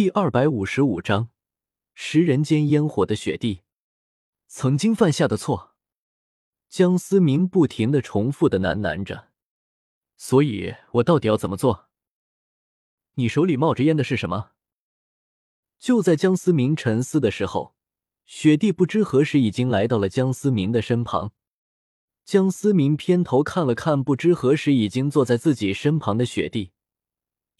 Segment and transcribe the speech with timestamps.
[0.00, 1.28] 第二百五十五章，
[1.92, 3.60] 食人间烟火的雪地，
[4.46, 5.74] 曾经犯下的错。
[6.70, 9.28] 江思明不停的重复的喃喃着。
[10.16, 11.90] 所以我到底要怎么做？
[13.16, 14.52] 你手里冒着烟的是什么？
[15.78, 17.74] 就在江思明沉思的时候，
[18.24, 21.34] 雪地不知何时已经来到了江思明的身旁。
[22.24, 26.72] 江思明偏头看了看，不知何时已经坐在自己身旁的雪地。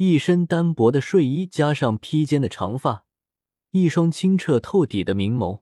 [0.03, 3.05] 一身单薄的睡衣，加上披肩的长发，
[3.73, 5.61] 一双清澈透底的明眸，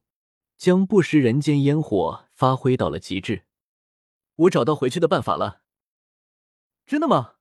[0.57, 3.47] 将不食人间烟火发挥到了极致。
[4.37, 5.63] 我找到回去的办法了。
[6.87, 7.33] 真的吗？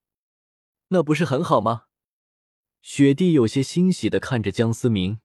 [0.87, 1.83] 那不是很好吗？
[2.81, 5.19] 雪帝有些欣喜的看着江思明，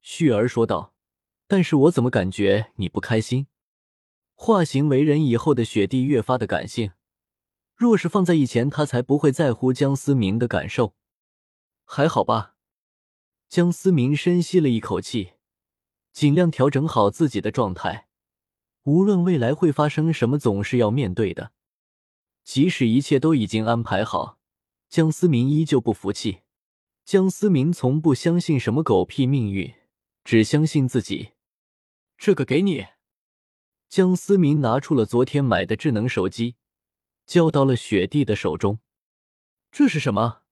[0.00, 0.94] 旭儿说道
[1.46, 3.48] ：“但是我怎么感觉你不开心？”
[4.32, 6.92] 化形为人以后的雪帝越发的感性。
[7.76, 10.94] 若是放在以前，他才不会在乎江思明的感受。
[11.84, 12.54] 还好吧。
[13.48, 15.34] 江思明深吸了一口气，
[16.12, 18.08] 尽量调整好自己的状态。
[18.84, 21.52] 无论未来会发生什么，总是要面对的。
[22.42, 24.38] 即使一切都已经安排好，
[24.88, 26.40] 江思明依旧不服气。
[27.04, 29.72] 江思明从不相信什么狗屁命运，
[30.24, 31.32] 只相信自己。
[32.16, 32.86] 这个给你。
[33.88, 36.56] 江思明拿出了昨天买的智能手机。
[37.26, 38.78] 交到了雪地的手中，
[39.72, 40.42] 这是什么？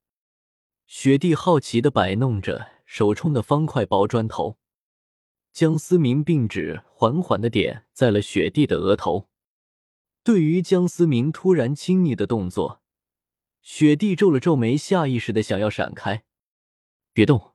[0.86, 4.58] 雪地好奇的摆弄着手中的方块薄砖头。
[5.52, 9.28] 江思明并指缓缓的点在了雪地的额头。
[10.24, 12.80] 对于江思明突然亲昵的动作，
[13.60, 16.24] 雪地皱了皱眉，下意识的想要闪开。
[17.12, 17.52] 别动！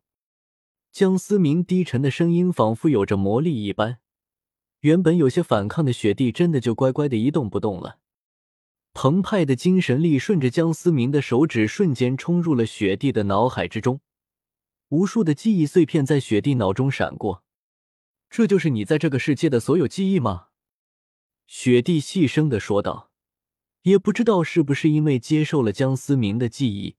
[0.91, 3.99] 江思明低沉的声音仿佛有着魔力一般，
[4.81, 7.99] 原本有些反抗的雪地真的就乖乖的一动不动了。
[8.99, 14.01] 澎湃的精神力顺着江思明的手指瞬间冲入了雪地的脑海之中，
[14.87, 17.43] 无数的记忆碎片在雪地脑中闪过。
[18.27, 20.47] 这就是你在这个世界的所有记忆吗？
[21.45, 23.11] 雪地细声的说道。
[23.83, 26.95] 也不知道是不是因为接受了江思明的记忆，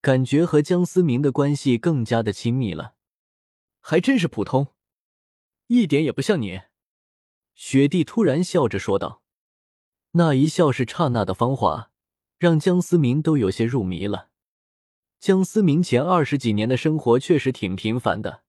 [0.00, 2.94] 感觉和江思明的关系更加的亲密了。
[3.80, 4.68] 还真是普通，
[5.66, 6.62] 一点也不像你。
[7.54, 9.20] 雪地突然笑着说道。
[10.12, 11.92] 那一笑是刹那的芳华，
[12.36, 14.30] 让江思明都有些入迷了。
[15.20, 18.42] 江思明前二十几年的生活确实挺平凡的，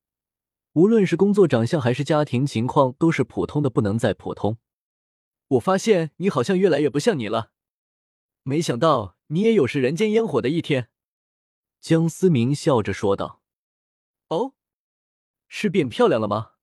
[0.74, 4.58] 无论是工作、长相还是家庭情况，都是普通的不能再普通。
[5.50, 7.52] 我发现你好像越来越不像你了，
[8.42, 10.90] 没想到你也有食人间烟火的一天。
[11.80, 13.44] 江思明笑着说道
[14.30, 14.54] ：“哦，
[15.48, 16.54] 是变漂亮了吗？”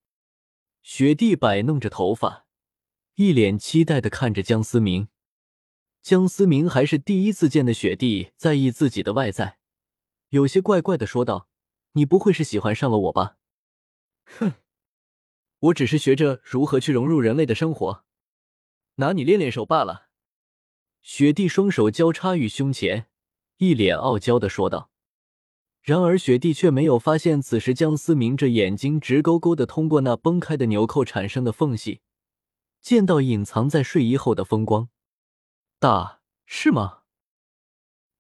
[0.82, 2.47] 雪地摆弄着头发。
[3.18, 5.08] 一脸期待的看着江思明，
[6.02, 9.58] 江思明还是第一次见的雪地在意自己的外在，
[10.28, 11.48] 有些怪怪的说道
[11.94, 13.38] ：“你不会是喜欢上了我吧
[14.38, 14.52] ？”“哼，
[15.58, 18.04] 我只是学着如何去融入人类的生活，
[18.94, 20.10] 拿你练练手罢了。”
[21.02, 23.08] 雪地双手交叉于胸前，
[23.56, 24.92] 一脸傲娇的说道。
[25.82, 32.02] 然而雪地却没有发现，此时江思明这眼睛直勾勾的通过那崩开的纽扣产生的缝隙。
[32.88, 34.88] 见到隐藏在睡衣后的风光，
[35.78, 37.00] 大是吗？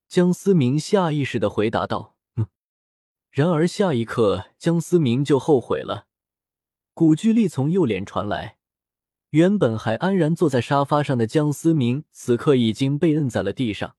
[0.06, 2.48] 江思明下意识的回答道：“嗯。”
[3.32, 6.06] 然而下一刻，江思明就后悔了。
[6.92, 8.58] 古巨力从右脸传来，
[9.30, 13.96] 原本还安然坐在沙发上的江思明，此刻已经被摁在了地上。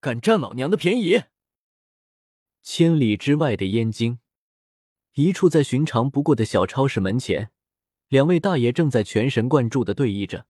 [0.00, 1.22] 敢占老娘的便宜！
[2.62, 4.18] 千里之外的燕京，
[5.14, 7.50] 一处再寻常不过的小超市门前。
[8.08, 10.46] 两位大爷正在全神贯注的对弈着，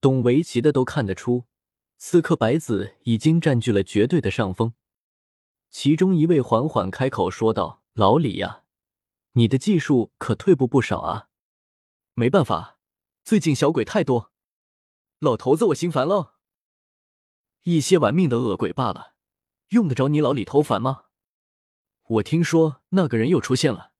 [0.00, 1.44] 懂围棋的都看得出，
[1.98, 4.72] 此刻白子已经占据了绝对的上风。
[5.68, 8.64] 其中一位缓缓开口说道：“老李呀，
[9.32, 11.28] 你的技术可退步不少啊。”
[12.14, 12.78] 没办法，
[13.22, 14.32] 最近小鬼太多，
[15.18, 16.32] 老头子我心烦喽。
[17.64, 19.12] 一些玩命的恶鬼罢了，
[19.68, 21.04] 用得着你老李头烦吗？
[22.04, 23.91] 我听说那个人又出现了。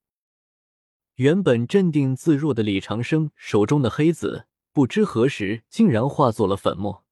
[1.23, 7.05] 原本镇定自若的李长生手中的黑子，不知何时竟然化作了粉末。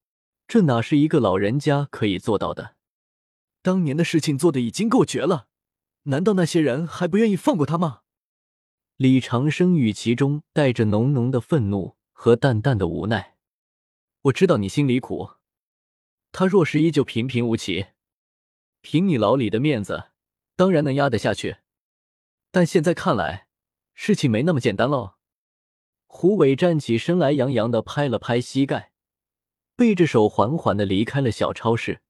[0.49, 2.75] 这哪是一个老人家可以做到的？
[3.63, 5.47] 当年的事情做的已经够绝了，
[6.05, 8.01] 难道那些人还不愿意放过他吗？
[8.97, 13.37] 李长生语气中带着浓浓的愤怒和淡淡的无奈。
[14.23, 15.35] 我知道你心里苦，
[16.33, 17.87] 他若是依旧平平无奇，
[18.81, 20.07] 凭你老李的面子，
[20.57, 21.59] 当然能压得下去。
[22.51, 23.47] 但现在看来。
[24.03, 25.17] 事情没那么简单喽。
[26.07, 28.93] 胡伟站起身来，洋洋的拍了拍膝盖，
[29.77, 32.01] 背着手缓缓的离开了小超市。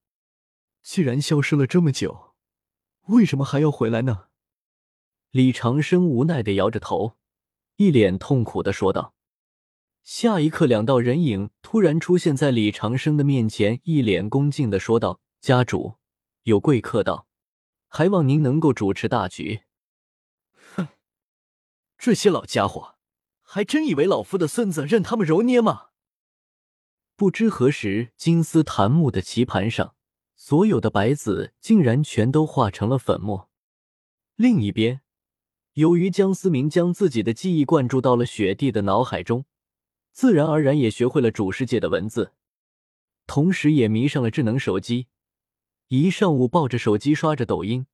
[0.84, 2.37] 既然消失了这么久，
[3.08, 4.26] 为什么还要回来呢？
[5.32, 7.16] 李长生无奈的摇着头，
[7.75, 9.14] 一脸痛苦的说道。
[10.04, 15.96] 下一刻，两道人影突然出现在李长生的面前，一脸恭敬的说道：“家主，
[16.44, 17.26] 有贵客到，
[17.88, 19.62] 还望您能够主持大局。”
[22.00, 22.94] 这些老家伙
[23.43, 25.88] 还真以为老夫的孙子任他们揉捏吗？
[27.14, 29.94] 不知何时，金丝檀木的棋盘上，
[30.35, 33.50] 所有的白子竟然全都化成了粉末。
[34.37, 35.02] 另一边，
[35.75, 39.44] 由于江思明将自己的记忆灌注到了雪帝的脑海中。
[40.11, 42.32] 自然而然也学会了主世界的文字，
[43.26, 45.08] 同时也迷上了智能手机。
[45.88, 47.87] 一上午抱着手机刷着抖音，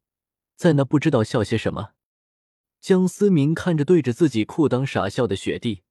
[0.55, 1.96] 在那不知道笑些什么。
[2.87, 5.83] 江思明看着对着自己裤裆傻笑的雪地，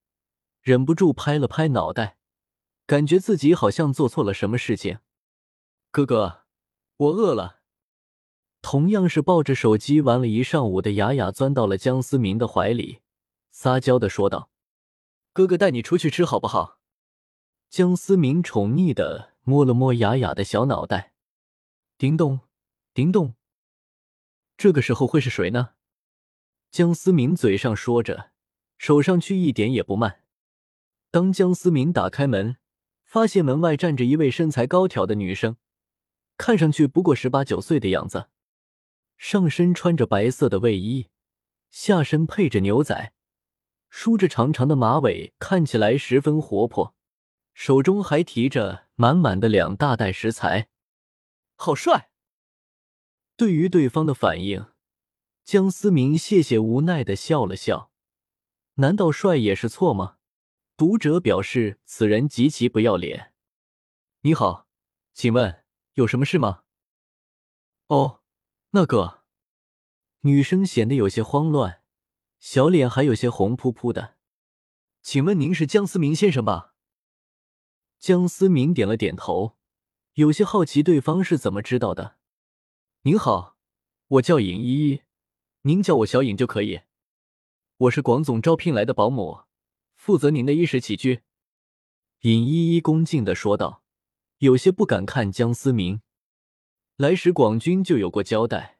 [0.61, 2.15] 忍不住拍了拍脑袋，
[2.85, 4.99] 感觉自己好像做错了什么事情。
[5.91, 6.45] 哥哥，
[6.95, 7.59] 我饿了。
[8.61, 13.01] 同样是抱着手机玩了一上午的雅雅钻到了江思明的怀里，
[13.51, 14.49] 撒娇的说道。
[15.33, 16.79] 哥哥带你出去吃好不好？
[17.69, 21.11] 江思明宠溺的摸了摸雅雅的小脑袋。
[21.97, 22.39] 叮咚，
[22.93, 23.35] 叮咚。
[24.55, 25.71] 这个时候会是谁呢？
[26.71, 28.31] 江思明嘴上说着，
[28.77, 30.21] 手上却一点也不慢。
[31.11, 32.57] 当江思明打开门，
[33.03, 35.57] 发现门外站着一位身材高挑的女生，
[36.37, 38.29] 看上去不过十八九岁的样子，
[39.17, 41.07] 上身穿着白色的卫衣，
[41.71, 43.13] 下身配着牛仔。
[43.87, 46.93] 梳着长长的马尾，看起来十分活泼，
[47.53, 50.67] 手中还提着满满的两大袋食材，
[51.55, 52.09] 好帅！
[53.37, 54.65] 对于对方的反应，
[55.45, 57.91] 江思明谢谢无奈的笑了笑。
[58.75, 60.17] 难道帅也是错吗？
[60.75, 63.31] 读者表示此人极其不要脸。
[64.21, 64.67] 你好，
[65.13, 65.63] 请问
[65.93, 66.63] 有什么事吗？
[67.89, 68.21] 哦，
[68.71, 69.23] 那个
[70.21, 71.83] 女生显得有些慌乱。
[72.39, 74.17] 小脸还有些红扑扑的，
[75.03, 76.73] 请问您是江思明先生吧？
[77.99, 79.57] 江思明点了点头，
[80.13, 82.17] 有些好奇对方是怎么知道的。
[83.03, 83.57] 您好，
[84.07, 85.01] 我叫尹依依，
[85.67, 86.81] 您叫我小尹就可以。
[87.77, 89.45] 我是广总招聘来的保姆，
[89.95, 91.23] 负责您的衣食起居。
[92.21, 93.81] 尹依依恭敬的说道，
[94.37, 96.01] 有些不敢看江思明。
[96.97, 98.77] 来时广军就有过交代，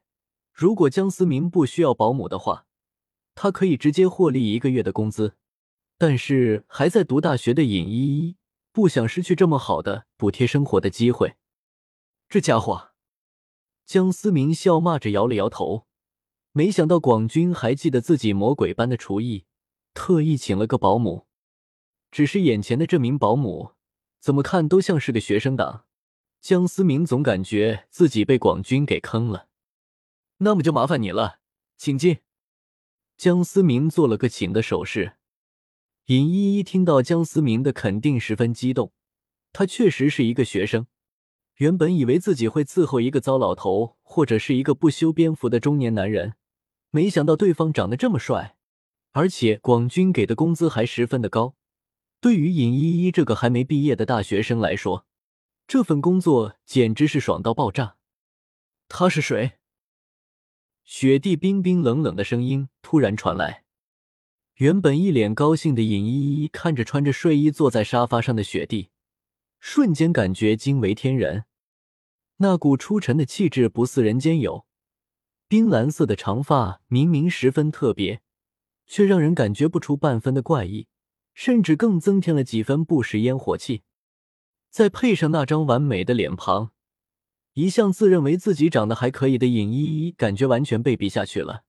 [0.52, 2.68] 如果江思明不需要保姆的话。
[3.34, 5.36] 他可以直接获利一个月的工资，
[5.98, 8.36] 但是还在读大学的尹依依
[8.70, 11.34] 不想失去这么好的补贴生活的机会。
[12.28, 12.92] 这家伙，
[13.84, 15.85] 江思明笑骂着摇了摇头，
[16.56, 19.44] 没想到广军还记得自己魔鬼般的厨艺，
[19.92, 21.26] 特意请了个保姆。
[22.10, 23.72] 只是眼前的这名保姆
[24.20, 25.84] 怎么看都像是个学生党，
[26.40, 29.48] 江思明总感觉自己被广军给坑了。
[30.38, 31.40] 那么就麻烦你了，
[31.76, 32.20] 请进。
[33.18, 35.16] 江思明做了个请的手势，
[36.06, 38.94] 尹依依听到江思明的肯定，十分激动。
[39.52, 40.86] 他确实是一个学生，
[41.56, 46.32] 原本以为自己会伺候一个糟老头，或者是一个不修边幅的中年男人，
[46.96, 48.56] 没想到对方长得这么帅，
[49.12, 51.54] 而且广军给的工资还十分的高。
[52.22, 55.04] 对于尹依依这个还没毕业的大学生来说，
[55.66, 57.96] 这份工作简直是爽到爆炸。
[58.88, 59.58] 他是谁？
[60.84, 63.64] 雪地冰冰冷冷的声音突然传来，
[64.54, 68.88] 原本一脸高兴的尹依依看着穿着睡衣坐在沙发上的雪地，
[69.60, 71.44] 瞬间感觉惊为天人。
[72.38, 74.65] 那股出尘的气质不似人间有，
[75.48, 78.20] 冰蓝色的长发明明十分特别，
[78.84, 80.88] 却让人感觉不出半分的怪异，
[81.34, 83.82] 甚至更增添了几分不食烟火气。
[84.70, 86.72] 再配上那张完美的脸庞。
[87.52, 91.62] 一向自认为自己长得还可以的尹依依，感觉完全被比下去了。